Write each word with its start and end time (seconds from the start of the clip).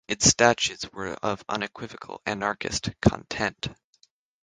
Its 0.07 0.25
statutes 0.27 0.91
were 0.91 1.09
of 1.21 1.45
unequivocal 1.47 2.23
anarchist 2.25 2.89
content. 3.01 3.67